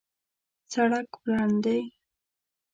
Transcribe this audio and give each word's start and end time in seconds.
سړک 0.71 1.09
پلن 1.21 1.51
دی 1.63 1.79